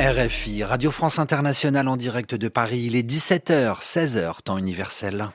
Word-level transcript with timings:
RFI, 0.00 0.64
Radio 0.64 0.90
France 0.90 1.18
Internationale 1.18 1.86
en 1.86 1.98
direct 1.98 2.34
de 2.34 2.48
Paris. 2.48 2.84
Il 2.86 2.96
est 2.96 3.06
17h, 3.06 3.82
16h, 3.82 4.36
temps 4.42 4.56
universel. 4.56 5.28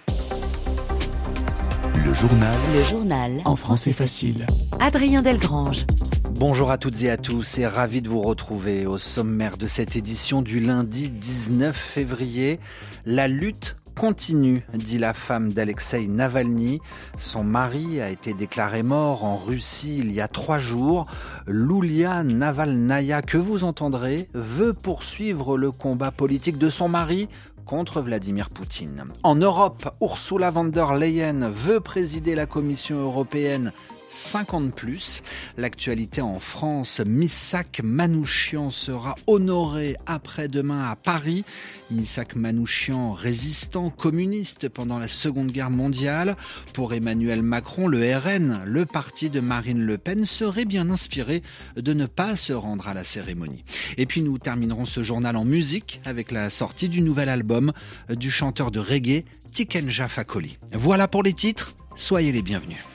Le 2.04 2.12
journal. 2.16 2.58
Le 2.74 2.82
journal. 2.82 3.42
En 3.46 3.56
français 3.56 3.94
facile. 3.94 4.48
Adrien 4.80 5.22
Delgrange. 5.22 5.86
Bonjour 6.32 6.72
à 6.72 6.80
toutes 6.80 7.04
et 7.04 7.12
à 7.12 7.18
tous 7.18 7.60
et 7.60 7.68
ravi 7.68 8.02
de 8.02 8.10
vous 8.10 8.24
retrouver 8.24 8.88
au 8.88 8.98
sommaire 8.98 9.58
de 9.58 9.68
cette 9.68 9.96
édition 9.96 10.42
du 10.42 10.58
lundi 10.58 11.12
19 11.12 11.76
février. 11.78 12.60
La 13.06 13.28
lutte 13.28 13.78
continue, 13.96 14.66
dit 14.74 14.98
la 15.00 15.14
femme 15.14 15.52
d'Alexei 15.52 16.08
Navalny. 16.08 16.82
Son 17.18 17.44
mari 17.44 18.02
a 18.02 18.10
été 18.10 18.34
déclaré 18.34 18.84
mort 18.84 19.24
en 19.24 19.38
Russie 19.38 19.98
il 20.00 20.12
y 20.12 20.22
a 20.22 20.28
trois 20.28 20.60
jours. 20.60 21.06
Lulia 21.48 22.24
Navalnaya, 22.24 23.22
que 23.22 23.38
vous 23.38 23.64
entendrez, 23.64 24.30
veut 24.34 24.74
poursuivre 24.74 25.58
le 25.58 25.72
combat 25.72 26.12
politique 26.12 26.58
de 26.58 26.70
son 26.70 26.90
mari 26.90 27.30
contre 27.66 28.02
Vladimir 28.02 28.50
Poutine. 28.50 29.06
En 29.24 29.36
Europe, 29.36 29.90
Ursula 30.02 30.52
von 30.52 30.66
der 30.66 30.94
Leyen 30.94 31.50
veut 31.50 31.80
présider 31.80 32.36
la 32.36 32.46
Commission 32.46 33.00
européenne 33.02 33.72
50 34.16 34.74
plus. 34.74 35.22
L'actualité 35.58 36.22
en 36.22 36.40
France, 36.40 37.02
Missak 37.06 37.82
Manouchian 37.84 38.70
sera 38.70 39.16
honoré 39.28 39.98
après-demain 40.06 40.90
à 40.90 40.96
Paris. 40.96 41.44
Missak 41.92 42.36
Manouchian, 42.36 43.12
résistant 43.12 43.90
communiste 43.90 44.70
pendant 44.70 45.00
la 45.00 45.10
Seconde 45.10 45.52
Guerre 45.52 45.70
mondiale. 45.70 46.38
Pour 46.74 46.94
Emmanuel 46.94 47.42
Macron, 47.42 47.88
le 47.88 48.16
RN, 48.16 48.62
le 48.66 48.86
parti 48.86 49.30
de 49.30 49.42
Marine 49.42 49.82
Le 49.82 49.98
Pen, 49.98 50.26
serait 50.26 50.66
bien 50.66 50.90
inspiré 50.90 51.44
de 51.76 51.94
ne 51.94 52.06
pas 52.06 52.38
se 52.38 52.54
rendre 52.54 52.88
à 52.88 52.94
la 52.94 53.04
cérémonie. 53.04 53.66
Et 53.98 54.06
puis 54.06 54.22
nous 54.22 54.38
terminerons 54.38 54.86
ce 54.86 55.04
journal 55.04 55.36
en 55.36 55.46
musique 55.46 56.00
avec 56.06 56.32
la 56.32 56.50
sortie 56.50 56.88
du 56.88 57.02
nouvel 57.02 57.28
album 57.28 57.74
du 58.10 58.32
chanteur 58.32 58.72
de 58.72 58.80
reggae 58.80 59.26
Tikenja 59.54 60.08
Fakoli. 60.08 60.58
Voilà 60.72 61.10
pour 61.10 61.22
les 61.22 61.34
titres, 61.34 61.76
soyez 61.98 62.32
les 62.32 62.42
bienvenus. 62.42 62.95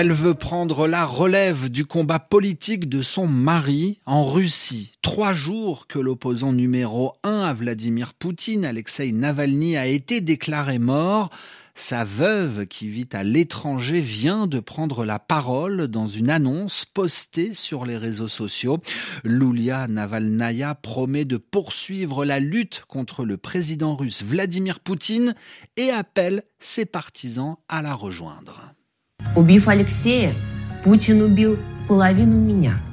Elle 0.00 0.12
veut 0.12 0.32
prendre 0.32 0.88
la 0.88 1.04
relève 1.04 1.68
du 1.68 1.84
combat 1.84 2.18
politique 2.18 2.88
de 2.88 3.02
son 3.02 3.26
mari 3.26 4.00
en 4.06 4.24
Russie. 4.24 4.92
Trois 5.02 5.34
jours 5.34 5.86
que 5.88 5.98
l'opposant 5.98 6.54
numéro 6.54 7.12
un 7.22 7.42
à 7.42 7.52
Vladimir 7.52 8.14
Poutine, 8.14 8.64
Alexei 8.64 9.12
Navalny, 9.12 9.76
a 9.76 9.86
été 9.86 10.22
déclaré 10.22 10.78
mort. 10.78 11.28
Sa 11.74 12.04
veuve, 12.04 12.64
qui 12.64 12.88
vit 12.88 13.10
à 13.12 13.24
l'étranger, 13.24 14.00
vient 14.00 14.46
de 14.46 14.58
prendre 14.58 15.04
la 15.04 15.18
parole 15.18 15.86
dans 15.86 16.06
une 16.06 16.30
annonce 16.30 16.86
postée 16.86 17.52
sur 17.52 17.84
les 17.84 17.98
réseaux 17.98 18.26
sociaux. 18.26 18.78
Lulia 19.22 19.86
Navalnaya 19.86 20.76
promet 20.76 21.26
de 21.26 21.36
poursuivre 21.36 22.24
la 22.24 22.40
lutte 22.40 22.84
contre 22.88 23.26
le 23.26 23.36
président 23.36 23.96
russe 23.96 24.22
Vladimir 24.22 24.80
Poutine 24.80 25.34
et 25.76 25.90
appelle 25.90 26.44
ses 26.58 26.86
partisans 26.86 27.56
à 27.68 27.82
la 27.82 27.92
rejoindre. 27.92 28.72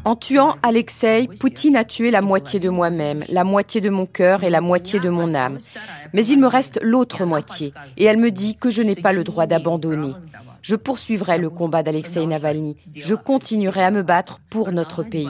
En 0.06 0.16
tuant 0.16 0.56
Alexei, 0.64 1.28
Poutine 1.39 1.75
a 1.75 1.83
tué 1.83 2.09
la 2.09 2.22
moitié 2.22 2.59
de 2.59 2.70
moi-même, 2.70 3.23
la 3.30 3.44
moitié 3.44 3.80
de 3.80 3.89
mon 3.89 4.06
cœur 4.08 4.44
et 4.44 4.50
la 4.50 4.61
moitié 4.61 5.00
de 5.00 5.09
mon 5.09 5.36
âme. 5.36 5.59
Mais 6.14 6.25
il 6.25 6.39
me 6.39 6.48
reste 6.48 6.80
l'autre 6.81 7.23
moitié, 7.25 7.73
et 7.98 8.05
elle 8.05 8.17
me 8.17 8.31
dit 8.31 8.55
que 8.55 8.70
je 8.70 8.81
n'ai 8.81 8.95
pas 8.95 9.14
le 9.14 9.23
droit 9.23 9.45
d'abandonner. 9.45 10.14
Je 10.68 10.76
poursuivrai 10.76 11.38
le 11.38 11.50
combat 11.50 11.82
d'Alexei 11.82 12.26
Navalny. 12.26 12.76
Je 12.94 13.16
continuerai 13.16 13.86
à 13.86 13.90
me 13.90 14.04
battre 14.04 14.42
pour 14.50 14.73
notre 14.73 15.02
pays. 15.02 15.30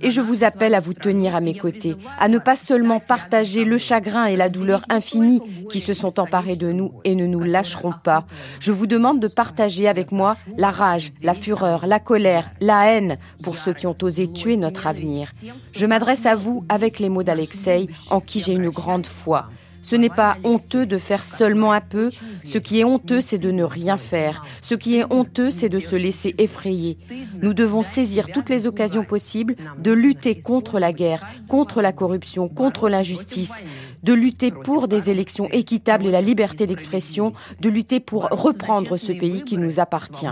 Et 0.00 0.10
je 0.10 0.22
vous 0.22 0.44
appelle 0.44 0.74
à 0.74 0.80
vous 0.80 0.94
tenir 0.94 1.36
à 1.36 1.42
mes 1.42 1.52
côtés, 1.52 1.94
à 2.18 2.30
ne 2.30 2.38
pas 2.38 2.56
seulement 2.56 2.98
partager 2.98 3.64
le 3.64 3.76
chagrin 3.76 4.24
et 4.24 4.36
la 4.36 4.48
douleur 4.48 4.86
infinie 4.88 5.42
qui 5.70 5.80
se 5.80 5.92
sont 5.92 6.18
emparés 6.18 6.56
de 6.56 6.72
nous 6.72 6.94
et 7.04 7.16
ne 7.16 7.26
nous 7.26 7.42
lâcheront 7.42 7.92
pas. 8.02 8.24
Je 8.60 8.72
vous 8.72 8.86
demande 8.86 9.20
de 9.20 9.28
partager 9.28 9.88
avec 9.88 10.10
moi 10.10 10.38
la 10.56 10.70
rage, 10.70 11.12
la 11.22 11.34
fureur, 11.34 11.86
la 11.86 12.00
colère, 12.00 12.50
la 12.62 12.86
haine 12.86 13.18
pour 13.42 13.58
ceux 13.58 13.74
qui 13.74 13.86
ont 13.86 13.96
osé 14.00 14.32
tuer 14.32 14.56
notre 14.56 14.86
avenir. 14.86 15.30
Je 15.72 15.84
m'adresse 15.84 16.24
à 16.24 16.34
vous 16.34 16.64
avec 16.70 16.98
les 16.98 17.10
mots 17.10 17.22
d'Alexei 17.22 17.88
en 18.08 18.20
qui 18.20 18.40
j'ai 18.40 18.54
une 18.54 18.70
grande 18.70 19.06
foi. 19.06 19.50
Ce 19.80 19.96
n'est 19.96 20.08
pas 20.08 20.36
honteux 20.44 20.86
de 20.86 20.98
faire 20.98 21.24
seulement 21.24 21.72
un 21.72 21.80
peu. 21.80 22.10
Ce 22.44 22.58
qui 22.58 22.80
est 22.80 22.84
honteux, 22.84 23.20
c'est 23.20 23.38
de 23.38 23.50
ne 23.50 23.64
rien 23.64 23.96
faire. 23.96 24.44
Ce 24.62 24.74
qui 24.74 24.96
est 24.96 25.04
honteux, 25.10 25.50
c'est 25.50 25.68
de 25.68 25.80
se 25.80 25.96
laisser 25.96 26.34
effrayer. 26.38 26.98
Nous 27.42 27.54
devons 27.54 27.82
saisir 27.82 28.26
toutes 28.32 28.48
les 28.48 28.66
occasions 28.66 29.04
possibles 29.04 29.56
de 29.78 29.92
lutter 29.92 30.34
contre 30.34 30.78
la 30.78 30.92
guerre, 30.92 31.26
contre 31.48 31.80
la 31.82 31.92
corruption, 31.92 32.48
contre 32.48 32.88
l'injustice, 32.88 33.52
de 34.02 34.12
lutter 34.12 34.50
pour 34.50 34.88
des 34.88 35.10
élections 35.10 35.48
équitables 35.50 36.06
et 36.06 36.10
la 36.10 36.22
liberté 36.22 36.66
d'expression, 36.66 37.32
de 37.60 37.68
lutter 37.68 38.00
pour 38.00 38.28
reprendre 38.30 38.96
ce 38.96 39.12
pays 39.12 39.44
qui 39.44 39.58
nous 39.58 39.80
appartient. 39.80 40.26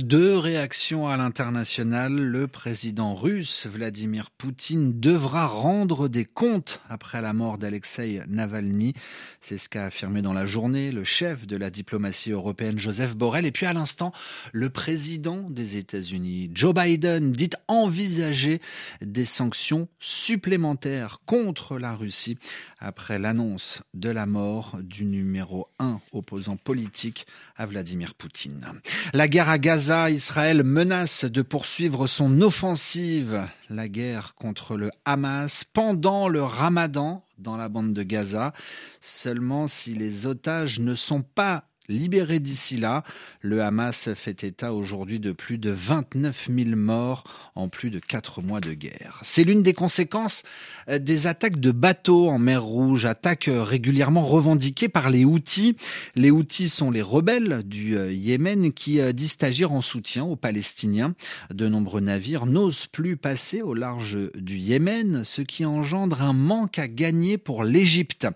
Deux 0.00 0.36
réactions 0.36 1.06
à 1.06 1.16
l'international. 1.16 2.12
Le 2.12 2.48
président 2.48 3.14
russe 3.14 3.66
Vladimir 3.66 4.30
Poutine 4.30 4.98
devra 4.98 5.46
rendre 5.46 6.08
des 6.08 6.24
comptes 6.24 6.82
après 6.88 7.22
la 7.22 7.32
mort 7.32 7.58
d'Alexei 7.58 8.20
Navalny. 8.26 8.94
C'est 9.40 9.56
ce 9.56 9.68
qu'a 9.68 9.86
affirmé 9.86 10.20
dans 10.20 10.32
la 10.32 10.46
journée 10.46 10.90
le 10.90 11.04
chef 11.04 11.46
de 11.46 11.56
la 11.56 11.70
diplomatie 11.70 12.32
européenne 12.32 12.78
Joseph 12.78 13.16
Borrell. 13.16 13.46
Et 13.46 13.52
puis 13.52 13.66
à 13.66 13.72
l'instant, 13.72 14.12
le 14.52 14.68
président 14.68 15.48
des 15.48 15.76
États-Unis 15.76 16.50
Joe 16.52 16.74
Biden 16.74 17.30
dit 17.30 17.50
envisager 17.68 18.60
des 19.00 19.24
sanctions 19.24 19.88
supplémentaires 20.00 21.20
contre 21.24 21.78
la 21.78 21.94
Russie 21.94 22.36
après 22.80 23.20
l'annonce 23.20 23.82
de 23.94 24.10
la 24.10 24.26
mort 24.26 24.78
du 24.82 25.04
numéro 25.04 25.68
un 25.78 26.00
opposant 26.12 26.56
politique 26.56 27.26
à 27.56 27.64
Vladimir 27.64 27.91
Poutine. 28.16 28.80
La 29.12 29.28
guerre 29.28 29.48
à 29.48 29.58
Gaza, 29.58 30.10
Israël 30.10 30.62
menace 30.62 31.24
de 31.24 31.42
poursuivre 31.42 32.06
son 32.06 32.40
offensive, 32.40 33.46
la 33.70 33.88
guerre 33.88 34.34
contre 34.34 34.76
le 34.76 34.90
Hamas, 35.04 35.64
pendant 35.64 36.28
le 36.28 36.42
ramadan 36.42 37.24
dans 37.38 37.56
la 37.56 37.68
bande 37.68 37.92
de 37.92 38.02
Gaza. 38.02 38.52
Seulement 39.00 39.68
si 39.68 39.94
les 39.94 40.26
otages 40.26 40.78
ne 40.78 40.94
sont 40.94 41.22
pas 41.22 41.64
libéré 41.88 42.38
d'ici 42.38 42.76
là. 42.76 43.02
Le 43.40 43.62
Hamas 43.62 44.12
fait 44.14 44.44
état 44.44 44.72
aujourd'hui 44.72 45.18
de 45.18 45.32
plus 45.32 45.58
de 45.58 45.70
29 45.70 46.48
000 46.54 46.76
morts 46.76 47.24
en 47.54 47.68
plus 47.68 47.90
de 47.90 47.98
quatre 47.98 48.40
mois 48.40 48.60
de 48.60 48.72
guerre. 48.72 49.20
C'est 49.22 49.44
l'une 49.44 49.62
des 49.62 49.74
conséquences 49.74 50.42
euh, 50.88 50.98
des 50.98 51.26
attaques 51.26 51.58
de 51.58 51.72
bateaux 51.72 52.28
en 52.28 52.38
mer 52.38 52.62
Rouge, 52.62 53.04
attaques 53.04 53.48
euh, 53.48 53.62
régulièrement 53.62 54.22
revendiquées 54.22 54.88
par 54.88 55.10
les 55.10 55.24
Houthis. 55.24 55.76
Les 56.14 56.30
Houthis 56.30 56.68
sont 56.68 56.90
les 56.90 57.02
rebelles 57.02 57.62
du 57.64 57.96
euh, 57.96 58.12
Yémen 58.12 58.72
qui 58.72 59.00
disent 59.12 59.38
agir 59.42 59.72
en 59.72 59.80
soutien 59.80 60.24
aux 60.24 60.36
Palestiniens. 60.36 61.14
De 61.52 61.68
nombreux 61.68 62.00
navires 62.00 62.46
n'osent 62.46 62.86
plus 62.86 63.16
passer 63.16 63.62
au 63.62 63.74
large 63.74 64.18
du 64.34 64.56
Yémen, 64.56 65.24
ce 65.24 65.42
qui 65.42 65.64
engendre 65.64 66.22
un 66.22 66.32
manque 66.32 66.78
à 66.78 66.86
gagner 66.86 67.38
pour 67.38 67.64
l'Égypte. 67.64 68.28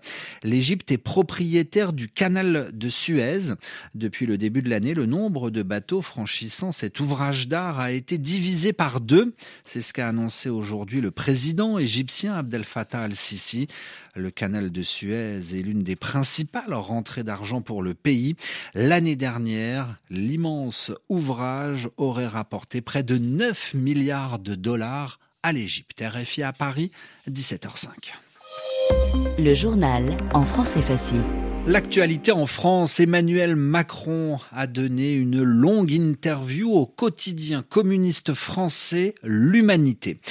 L'Égypte 0.43 0.91
est 0.91 0.97
propriétaire 0.97 1.93
du 1.93 2.09
canal 2.09 2.71
de 2.73 2.89
Suez 2.89 3.36
depuis 3.95 4.25
le 4.25 4.37
début 4.37 4.61
de 4.61 4.69
l'année, 4.69 4.93
le 4.93 5.05
nombre 5.05 5.49
de 5.49 5.63
bateaux 5.63 6.01
franchissant 6.01 6.71
cet 6.71 6.99
ouvrage 6.99 7.47
d'art 7.47 7.79
a 7.79 7.91
été 7.91 8.17
divisé 8.17 8.73
par 8.73 9.01
deux. 9.01 9.33
C'est 9.65 9.81
ce 9.81 9.93
qu'a 9.93 10.07
annoncé 10.07 10.49
aujourd'hui 10.49 11.01
le 11.01 11.11
président 11.11 11.77
égyptien 11.77 12.35
Abdel 12.35 12.63
Fattah 12.63 13.03
al-Sisi. 13.03 13.67
Le 14.15 14.31
canal 14.31 14.71
de 14.71 14.83
Suez 14.83 15.37
est 15.37 15.61
l'une 15.61 15.83
des 15.83 15.95
principales 15.95 16.73
rentrées 16.73 17.23
d'argent 17.23 17.61
pour 17.61 17.83
le 17.83 17.93
pays. 17.93 18.35
L'année 18.73 19.15
dernière, 19.15 19.97
l'immense 20.09 20.91
ouvrage 21.09 21.89
aurait 21.97 22.27
rapporté 22.27 22.81
près 22.81 23.03
de 23.03 23.17
9 23.17 23.75
milliards 23.75 24.39
de 24.39 24.55
dollars 24.55 25.19
à 25.43 25.51
l'Égypte. 25.51 26.03
RFI 26.05 26.43
à 26.43 26.53
Paris, 26.53 26.91
17h05. 27.29 27.89
Le 29.39 29.53
journal 29.53 30.17
en 30.33 30.43
français 30.43 30.81
facile. 30.81 31.23
L'actualité 31.67 32.31
en 32.31 32.45
France, 32.45 33.01
Emmanuel 33.01 33.57
Macron 33.57 34.39
a 34.53 34.67
donné 34.67 35.11
une 35.11 35.43
longue 35.43 35.91
interview 35.91 36.71
au 36.71 36.85
quotidien 36.85 37.61
communiste 37.61 38.33
français 38.33 39.15
L'Humanité. 39.21 40.21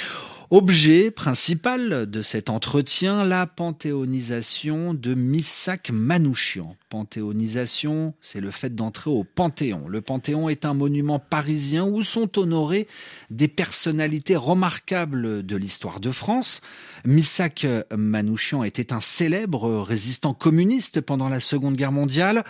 Objet 0.50 1.10
principal 1.10 2.08
de 2.08 2.22
cet 2.22 2.50
entretien, 2.50 3.25
la 3.25 3.48
panthéonisation 3.48 4.94
de 4.94 5.12
Missak 5.12 5.90
Manouchian. 5.90 6.76
Panthéonisation, 6.88 8.14
c'est 8.20 8.40
le 8.40 8.52
fait 8.52 8.72
d'entrer 8.72 9.10
au 9.10 9.25
Panthéon. 9.25 9.88
Le 9.88 10.00
Panthéon 10.00 10.48
est 10.48 10.64
un 10.64 10.72
monument 10.72 11.19
parisien 11.19 11.84
où 11.84 12.04
sont 12.04 12.38
honorées 12.38 12.87
des 13.28 13.48
personnalités 13.48 14.37
remarquables 14.37 15.44
de 15.44 15.56
l'histoire 15.56 15.98
de 15.98 16.12
France. 16.12 16.60
Missak 17.04 17.66
Manouchian 17.90 18.62
était 18.62 18.92
un 18.92 19.00
célèbre 19.00 19.81
résistant 19.81 20.32
communiste 20.32 21.00
pendant 21.00 21.28
la 21.28 21.40
Seconde 21.40 21.75
Guerre 21.75 21.90
mondiale. 21.90 22.44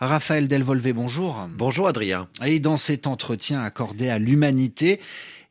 Raphaël 0.00 0.48
Delvolvé, 0.48 0.94
bonjour. 0.94 1.46
Bonjour 1.58 1.86
Adrien. 1.86 2.28
Et 2.46 2.60
dans 2.60 2.78
cet 2.78 3.06
entretien 3.06 3.62
accordé 3.62 4.08
à 4.08 4.18
l'humanité, 4.18 5.00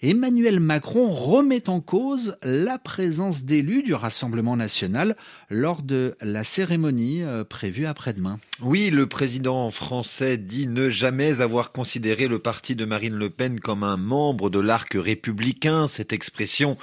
Emmanuel 0.03 0.59
Macron 0.59 1.12
remet 1.12 1.69
en 1.69 1.80
cause 1.80 2.36
la 2.42 2.80
présence 2.80 3.44
d'élus 3.44 3.83
du 3.83 3.94
Rassemblement 3.94 4.57
national 4.57 5.15
lors 5.51 5.83
de 5.83 6.15
la 6.21 6.44
cérémonie 6.44 7.21
euh, 7.21 7.44
prévue 7.44 7.86
après-demain. 7.86 8.39
Oui, 8.63 8.89
le 8.89 9.06
président 9.06 9.69
français 9.69 10.38
dit 10.38 10.65
ne 10.65 10.89
jamais 10.89 11.42
avoir 11.42 11.71
considéré 11.71 12.27
le 12.27 12.39
parti 12.39 12.75
de 12.75 12.83
Marine 12.83 13.13
Le 13.13 13.30
Pen 13.30 13.59
comme 13.59 13.83
un 13.83 13.98
membre 13.98 14.50
de 14.50 14.59
l'arc 14.59 14.95
républicain. 14.95 15.88
Cette 15.88 16.13
expression 16.13 16.77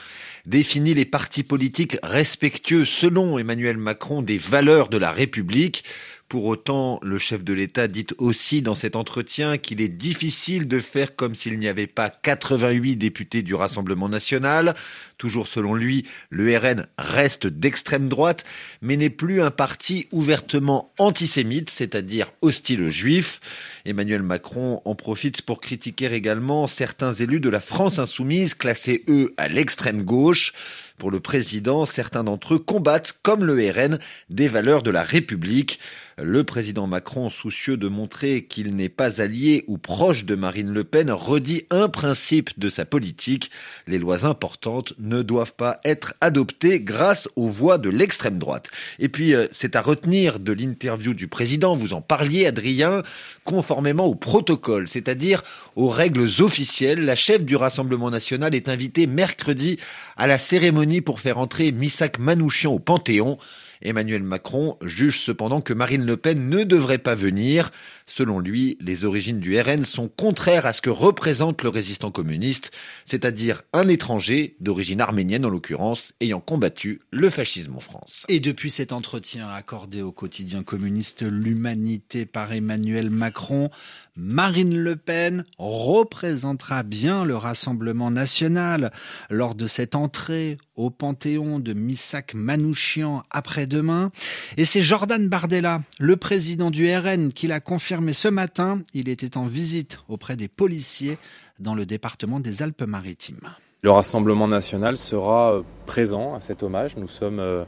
définit 0.47 0.95
les 0.95 1.05
partis 1.05 1.43
politiques 1.43 1.99
respectueux 2.05 2.85
selon 2.85 3.37
Emmanuel 3.37 3.79
Macron 3.79 4.23
des 4.23 4.39
valeurs 4.39 4.91
de 4.91 4.97
la 4.97 5.11
République. 5.11 5.83
Pour 6.29 6.45
autant, 6.45 7.01
le 7.03 7.17
chef 7.17 7.43
de 7.43 7.55
l'État 7.55 7.89
dit 7.89 8.07
aussi 8.19 8.61
dans 8.61 8.75
cet 8.75 8.97
entretien 8.97 9.57
qu'il 9.57 9.81
est 9.81 9.89
difficile 9.89 10.69
de 10.69 10.79
faire 10.79 11.17
comme 11.17 11.35
s'il 11.35 11.59
n'y 11.59 11.69
avait 11.69 11.87
pas 11.87 12.11
88 12.11 12.97
députés 12.97 13.41
du 13.41 13.55
Rassemblement 13.55 14.11
national. 14.11 14.75
Toujours 15.17 15.47
selon 15.47 15.75
lui, 15.75 16.05
le 16.29 16.55
RN 16.55 16.85
reste 16.99 17.47
d'extrême 17.47 18.11
droite, 18.11 18.45
mais 18.83 18.99
n'est 18.99 19.09
plus 19.09 19.41
un 19.41 19.51
parti 19.51 20.07
ouvertement 20.13 20.93
antisémite, 20.99 21.71
c'est-à-dire 21.71 22.31
hostile 22.43 22.83
aux 22.83 22.91
juifs. 22.91 23.41
Emmanuel 23.87 24.23
Macron 24.23 24.83
en 24.85 24.95
profite 24.95 25.41
pour 25.41 25.63
critiquer 25.63 26.13
également 26.13 26.67
certains 26.67 27.15
élus 27.15 27.41
de 27.41 27.49
la 27.49 27.63
France 27.63 27.99
insoumise, 27.99 28.53
classés 28.53 29.03
eux 29.09 29.33
à 29.39 29.49
l'extrême 29.49 30.03
gauche. 30.03 30.53
Pour 30.99 31.13
le 31.13 31.21
président, 31.21 31.87
certains 31.87 32.25
d'entre 32.25 32.55
eux 32.55 32.59
combattent, 32.59 33.17
comme 33.23 33.45
le 33.45 33.55
RN, 33.71 34.01
des 34.31 34.49
valeurs 34.49 34.83
de 34.83 34.91
la 34.91 35.05
République. 35.05 35.79
Le 36.21 36.43
président 36.43 36.89
Macron, 36.89 37.31
soucieux 37.31 37.77
de 37.77 37.87
montrer 37.87 38.45
qu'il 38.45 38.75
n'est 38.75 38.89
pas 38.89 39.21
allié 39.21 39.63
ou 39.69 39.79
proche 39.79 40.25
de 40.25 40.35
Marine 40.35 40.73
Le 40.73 40.83
Pen, 40.83 41.13
redit 41.13 41.65
un 41.71 41.89
principe 41.89 42.59
de 42.59 42.69
sa 42.69 42.85
politique. 42.85 43.53
Les 43.87 43.99
lois 43.99 44.27
importantes 44.27 44.95
ne 44.99 45.23
doivent 45.23 45.53
pas 45.53 45.81
être 45.85 46.15
adoptées 46.21 46.81
grâce 46.81 47.29
aux 47.37 47.49
voix 47.49 47.79
de 47.79 47.89
l'extrême 47.89 48.41
droite. 48.41 48.67
Et 48.99 49.09
puis, 49.09 49.33
euh, 49.33 49.47
c'est 49.53 49.77
à 49.77 49.81
retenir 49.81 50.41
de 50.41 50.53
l'interview 50.53 51.15
du 51.15 51.29
président, 51.29 51.77
vous 51.77 51.93
en 51.93 52.01
parliez, 52.01 52.47
Adrien, 52.47 53.05
conformément 53.45 54.07
au 54.07 54.17
protocole, 54.17 54.89
c'est-à-dire 54.89 55.45
aux 55.77 55.89
règles 55.89 56.29
officielles, 56.41 57.05
la 57.05 57.15
chef 57.15 57.45
du 57.45 57.55
Rassemblement 57.55 58.11
national 58.11 58.57
est 58.57 58.69
invitée 58.69 59.07
mercredi 59.07 59.79
à 60.17 60.27
la 60.27 60.39
cérémonie 60.39 60.88
pour 61.01 61.21
faire 61.21 61.39
entrer 61.39 61.73
Missak 61.73 62.19
Manouchian 62.19 62.73
au 62.73 62.79
Panthéon. 62.79 63.39
Emmanuel 63.83 64.23
Macron 64.23 64.77
juge 64.83 65.21
cependant 65.21 65.61
que 65.61 65.73
Marine 65.73 66.05
Le 66.05 66.17
Pen 66.17 66.49
ne 66.49 66.65
devrait 66.65 66.99
pas 66.99 67.15
venir. 67.15 67.71
Selon 68.09 68.41
lui, 68.41 68.79
les 68.81 69.05
origines 69.05 69.39
du 69.39 69.61
RN 69.61 69.85
sont 69.85 70.09
contraires 70.09 70.65
à 70.65 70.73
ce 70.73 70.81
que 70.81 70.89
représente 70.89 71.63
le 71.63 71.69
résistant 71.69 72.11
communiste, 72.11 72.73
c'est-à-dire 73.05 73.63
un 73.75 73.87
étranger, 73.87 74.57
d'origine 74.61 75.03
arménienne 75.03 75.45
en 75.45 75.51
l'occurrence, 75.51 76.15
ayant 76.23 76.41
combattu 76.41 77.03
le 77.11 77.29
fascisme 77.29 77.77
en 77.77 77.81
France. 77.81 78.25
Et 78.29 78.41
depuis 78.41 78.71
cet 78.71 78.93
entretien 78.93 79.51
accordé 79.51 80.01
au 80.01 80.11
quotidien 80.11 80.63
communiste 80.63 81.23
L'Humanité 81.23 82.25
par 82.25 82.51
Emmanuel 82.55 83.11
Macron, 83.11 83.69
Marine 84.17 84.77
Le 84.77 84.97
Pen 84.97 85.45
représentera 85.59 86.83
bien 86.85 87.25
le 87.25 87.37
Rassemblement 87.37 88.11
national 88.11 88.91
lors 89.29 89.55
de 89.55 89.67
cette 89.67 89.95
entrée 89.95 90.57
au 90.77 90.91
Panthéon 90.91 91.61
de 91.61 91.73
Missak 91.75 92.35
Manouchian 92.35 93.23
après-demain. 93.31 94.11
Et 94.57 94.65
c'est 94.65 94.83
Jordan 94.83 95.29
Bardella, 95.29 95.83
le 95.99 96.17
président 96.17 96.71
du 96.71 96.91
RN, 96.91 97.33
qui 97.33 97.49
l'a 97.49 97.61
confirmé 97.61 97.98
ce 98.13 98.29
matin. 98.29 98.81
Il 98.95 99.09
était 99.09 99.37
en 99.37 99.47
visite 99.47 99.99
auprès 100.09 100.37
des 100.37 100.49
policiers 100.49 101.19
dans 101.59 101.75
le 101.75 101.87
département 101.87 102.41
des 102.41 102.63
Alpes-Maritimes. 102.63 103.51
Le 103.83 103.91
Rassemblement 103.91 104.49
national 104.49 104.97
sera 104.97 105.63
présent 105.87 106.35
à 106.35 106.41
cet 106.41 106.63
hommage. 106.63 106.97
Nous 106.97 107.09
sommes 107.09 107.41
euh, 107.41 107.65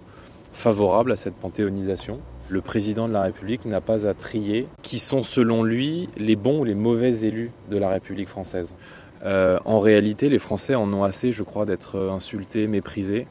favorables 0.52 1.12
à 1.12 1.16
cette 1.16 1.34
panthéonisation 1.34 2.20
le 2.50 2.60
président 2.60 3.08
de 3.08 3.12
la 3.12 3.22
République 3.22 3.64
n'a 3.64 3.80
pas 3.80 4.06
à 4.06 4.14
trier 4.14 4.66
qui 4.82 4.98
sont 4.98 5.22
selon 5.22 5.62
lui 5.62 6.08
les 6.16 6.36
bons 6.36 6.60
ou 6.60 6.64
les 6.64 6.74
mauvais 6.74 7.20
élus 7.20 7.52
de 7.70 7.78
la 7.78 7.88
République 7.88 8.28
française. 8.28 8.74
Euh, 9.22 9.58
en 9.64 9.80
réalité, 9.80 10.28
les 10.28 10.38
Français 10.38 10.74
en 10.74 10.92
ont 10.92 11.04
assez, 11.04 11.32
je 11.32 11.42
crois, 11.42 11.66
d'être 11.66 11.98
insultés, 12.10 12.66
méprisés 12.66 13.26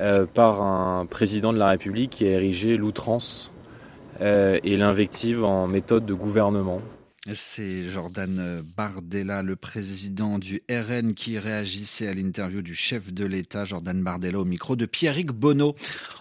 euh, 0.00 0.26
par 0.26 0.62
un 0.62 1.06
président 1.06 1.52
de 1.52 1.58
la 1.58 1.68
République 1.68 2.10
qui 2.10 2.26
a 2.26 2.30
érigé 2.30 2.76
l'outrance 2.76 3.50
euh, 3.50 3.51
et 4.22 4.76
l'invective 4.76 5.44
en 5.44 5.66
méthode 5.66 6.06
de 6.06 6.14
gouvernement. 6.14 6.80
C'est 7.34 7.84
Jordan 7.84 8.62
Bardella, 8.76 9.42
le 9.42 9.54
président 9.54 10.40
du 10.40 10.60
RN, 10.68 11.14
qui 11.14 11.38
réagissait 11.38 12.08
à 12.08 12.14
l'interview 12.14 12.62
du 12.62 12.74
chef 12.74 13.12
de 13.12 13.24
l'État, 13.24 13.64
Jordan 13.64 14.02
Bardella, 14.02 14.40
au 14.40 14.44
micro 14.44 14.74
de 14.74 14.86
Pierrick 14.86 15.30
Bonneau, 15.30 15.76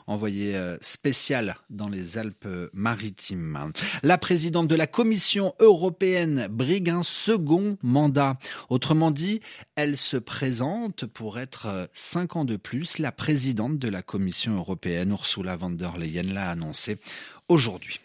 envoyé 0.05 0.55
euh, 0.55 0.77
spécial 0.79 1.55
dans 1.71 1.89
les 1.89 2.19
Alpes-Maritimes. 2.19 3.71
La 4.03 4.19
présidente 4.19 4.67
de 4.67 4.75
la 4.75 4.85
Commission 4.85 5.55
européenne 5.59 6.47
brigue 6.51 6.91
un 6.91 7.01
second 7.01 7.79
mandat. 7.81 8.37
Autrement 8.69 9.09
dit, 9.09 9.41
elle 9.75 9.97
se 9.97 10.17
présente 10.17 11.07
pour 11.07 11.39
être 11.39 11.65
euh, 11.65 11.87
cinq 11.93 12.35
ans 12.35 12.45
de 12.45 12.57
plus 12.57 12.99
la 12.99 13.11
présidente 13.11 13.79
de 13.79 13.89
la 13.89 14.03
Commission 14.03 14.55
européenne. 14.55 15.09
Ursula 15.09 15.55
von 15.55 15.71
der 15.71 15.97
Leyen 15.97 16.31
l'a 16.31 16.51
annoncé 16.51 16.99
aujourd'hui. 17.51 17.99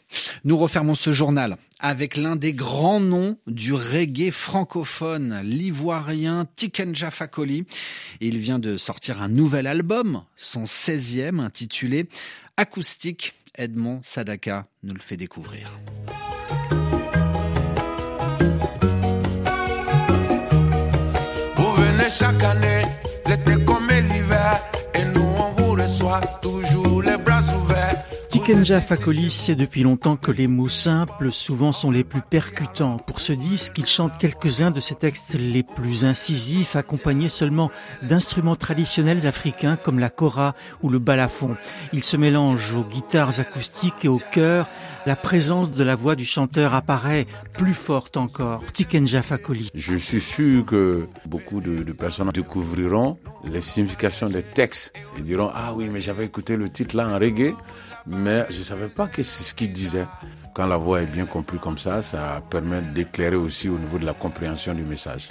Nous 0.44 0.58
refermons 0.58 0.94
ce 0.94 1.12
journal 1.12 1.56
avec 1.78 2.16
l'un 2.16 2.36
des 2.36 2.52
grands 2.52 3.00
noms 3.00 3.38
du 3.46 3.72
reggae 3.72 4.30
francophone, 4.30 5.40
l'ivoirien 5.42 6.46
Tiken 6.56 6.94
Fakoli. 6.94 7.64
Il 8.20 8.38
vient 8.38 8.58
de 8.58 8.76
sortir 8.76 9.22
un 9.22 9.28
nouvel 9.28 9.66
album, 9.66 10.22
son 10.36 10.64
16e, 10.64 11.40
intitulé 11.40 12.08
Acoustique. 12.56 13.34
Edmond 13.58 14.00
Sadaka 14.02 14.66
nous 14.82 14.92
le 14.92 15.00
fait 15.00 15.16
découvrir. 15.16 15.78
Vous 21.56 21.72
venez 21.72 22.10
chaque 22.10 22.42
année, 22.42 22.82
l'été 23.26 23.64
comme 23.64 23.86
l'hiver, 23.88 24.60
et 24.94 25.04
nous 25.14 25.22
on 25.38 25.52
vous 25.52 25.72
reçoit 25.72 26.20
toujours. 26.42 26.85
Kenja 28.46 28.80
Fakoli 28.80 29.32
sait 29.32 29.56
depuis 29.56 29.82
longtemps 29.82 30.14
que 30.14 30.30
les 30.30 30.46
mots 30.46 30.68
simples 30.68 31.32
souvent 31.32 31.72
sont 31.72 31.90
les 31.90 32.04
plus 32.04 32.20
percutants. 32.20 32.96
Pour 32.96 33.18
ce 33.18 33.32
disque, 33.32 33.76
il 33.78 33.86
chante 33.86 34.18
quelques-uns 34.18 34.70
de 34.70 34.78
ses 34.78 34.94
textes 34.94 35.34
les 35.34 35.64
plus 35.64 36.04
incisifs, 36.04 36.76
accompagnés 36.76 37.28
seulement 37.28 37.72
d'instruments 38.02 38.54
traditionnels 38.54 39.26
africains 39.26 39.74
comme 39.74 39.98
la 39.98 40.10
kora 40.10 40.54
ou 40.80 40.90
le 40.90 41.00
balafon. 41.00 41.56
Il 41.92 42.04
se 42.04 42.16
mélange 42.16 42.72
aux 42.72 42.84
guitares 42.84 43.40
acoustiques 43.40 44.04
et 44.04 44.08
au 44.08 44.20
chœur. 44.30 44.68
La 45.06 45.16
présence 45.16 45.72
de 45.72 45.82
la 45.82 45.96
voix 45.96 46.14
du 46.14 46.24
chanteur 46.24 46.72
apparaît 46.72 47.26
plus 47.58 47.74
forte 47.74 48.16
encore. 48.16 48.62
Tikenja 48.72 49.22
Fakoli. 49.22 49.70
Je 49.74 49.96
suis 49.96 50.20
sûr 50.20 50.64
que 50.64 51.08
beaucoup 51.26 51.60
de, 51.60 51.82
de, 51.82 51.92
personnes 51.92 52.30
découvriront 52.30 53.18
les 53.42 53.60
significations 53.60 54.28
des 54.28 54.44
textes 54.44 54.92
et 55.18 55.22
diront 55.22 55.50
Ah 55.52 55.74
oui, 55.74 55.88
mais 55.90 55.98
j'avais 55.98 56.24
écouté 56.24 56.56
le 56.56 56.68
titre 56.68 56.96
là 56.96 57.08
en 57.08 57.18
reggae 57.18 57.56
mais 58.06 58.46
je 58.50 58.58
ne 58.58 58.64
savais 58.64 58.88
pas 58.88 59.06
que 59.06 59.22
c'est 59.22 59.42
ce 59.42 59.54
qu'il 59.54 59.72
disait. 59.72 60.06
Quand 60.54 60.66
la 60.66 60.76
voix 60.76 61.02
est 61.02 61.06
bien 61.06 61.26
comprise 61.26 61.60
comme 61.60 61.78
ça, 61.78 62.02
ça 62.02 62.40
permet 62.48 62.80
d'éclairer 62.80 63.36
aussi 63.36 63.68
au 63.68 63.78
niveau 63.78 63.98
de 63.98 64.06
la 64.06 64.14
compréhension 64.14 64.72
du 64.74 64.84
message. 64.84 65.28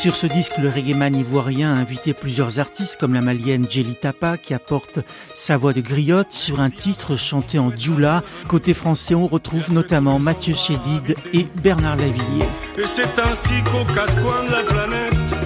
Sur 0.00 0.14
ce 0.14 0.28
disque, 0.28 0.58
le 0.58 0.70
reggaeman 0.70 1.16
ivoirien 1.16 1.74
a 1.74 1.76
invité 1.76 2.14
plusieurs 2.14 2.60
artistes 2.60 2.98
comme 3.00 3.14
la 3.14 3.20
malienne 3.20 3.66
Jelly 3.68 3.96
Tapa 3.96 4.36
qui 4.36 4.54
apporte 4.54 5.00
sa 5.34 5.56
voix 5.56 5.72
de 5.72 5.80
griotte 5.80 6.30
sur 6.30 6.60
un 6.60 6.70
titre 6.70 7.16
chanté 7.16 7.58
en 7.58 7.70
dioula. 7.70 8.22
Côté 8.46 8.74
français, 8.74 9.16
on 9.16 9.26
retrouve 9.26 9.72
notamment 9.72 10.20
Mathieu 10.20 10.54
Chédid 10.54 11.16
et 11.32 11.48
Bernard 11.56 11.96
Lavillier. 11.96 12.46
Et 12.78 12.86
c'est 12.86 13.18
ainsi 13.18 13.54
qu'aux 13.64 13.92
quatre 13.92 14.22
coins 14.22 14.44
de 14.44 14.52
la 14.52 14.62
planète, 14.62 15.36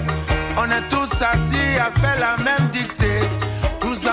on 0.55 0.65
est 0.65 0.87
tous 0.87 1.11
assis 1.23 1.79
à 1.79 1.91
faire 1.99 2.19
la 2.19 2.37
même 2.43 2.69
dictée 2.71 3.12
et 4.05 4.09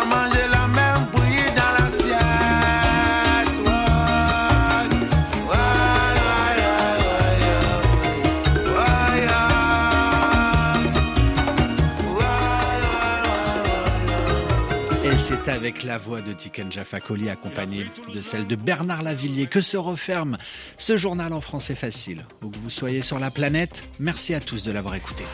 c'est 15.18 15.48
avec 15.48 15.82
la 15.82 15.98
voix 15.98 16.20
de 16.20 16.32
Tiken 16.32 16.70
Jafakoli 16.70 17.28
accompagnée 17.28 17.86
de 18.14 18.20
celle 18.20 18.46
de 18.46 18.54
Bernard 18.54 19.02
Lavillier 19.02 19.48
que 19.48 19.60
se 19.60 19.76
referme 19.76 20.38
ce 20.76 20.96
journal 20.96 21.32
en 21.32 21.40
français 21.40 21.74
facile. 21.74 22.26
Où 22.42 22.50
que 22.50 22.58
vous 22.58 22.70
soyez 22.70 23.02
sur 23.02 23.18
la 23.18 23.32
planète, 23.32 23.82
merci 23.98 24.34
à 24.34 24.40
tous 24.40 24.62
de 24.62 24.70
l'avoir 24.70 24.94
écouté. 24.94 25.24